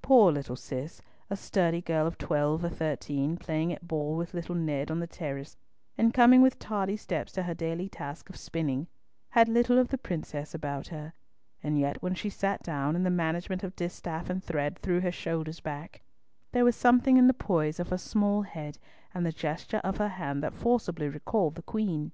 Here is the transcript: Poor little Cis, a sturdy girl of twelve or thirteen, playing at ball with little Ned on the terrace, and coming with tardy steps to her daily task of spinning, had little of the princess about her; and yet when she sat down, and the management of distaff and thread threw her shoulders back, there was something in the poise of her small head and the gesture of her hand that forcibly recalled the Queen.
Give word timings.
Poor 0.00 0.32
little 0.32 0.56
Cis, 0.56 1.02
a 1.28 1.36
sturdy 1.36 1.82
girl 1.82 2.06
of 2.06 2.16
twelve 2.16 2.64
or 2.64 2.70
thirteen, 2.70 3.36
playing 3.36 3.70
at 3.70 3.86
ball 3.86 4.16
with 4.16 4.32
little 4.32 4.54
Ned 4.54 4.90
on 4.90 4.98
the 4.98 5.06
terrace, 5.06 5.58
and 5.98 6.14
coming 6.14 6.40
with 6.40 6.58
tardy 6.58 6.96
steps 6.96 7.32
to 7.32 7.42
her 7.42 7.52
daily 7.52 7.86
task 7.86 8.30
of 8.30 8.36
spinning, 8.38 8.86
had 9.32 9.46
little 9.46 9.78
of 9.78 9.88
the 9.88 9.98
princess 9.98 10.54
about 10.54 10.86
her; 10.88 11.12
and 11.62 11.78
yet 11.78 12.02
when 12.02 12.14
she 12.14 12.30
sat 12.30 12.62
down, 12.62 12.96
and 12.96 13.04
the 13.04 13.10
management 13.10 13.62
of 13.62 13.76
distaff 13.76 14.30
and 14.30 14.42
thread 14.42 14.78
threw 14.78 15.00
her 15.00 15.12
shoulders 15.12 15.60
back, 15.60 16.00
there 16.52 16.64
was 16.64 16.74
something 16.74 17.18
in 17.18 17.26
the 17.26 17.34
poise 17.34 17.78
of 17.78 17.90
her 17.90 17.98
small 17.98 18.40
head 18.40 18.78
and 19.12 19.26
the 19.26 19.32
gesture 19.32 19.82
of 19.84 19.98
her 19.98 20.08
hand 20.08 20.42
that 20.42 20.54
forcibly 20.54 21.10
recalled 21.10 21.56
the 21.56 21.62
Queen. 21.62 22.10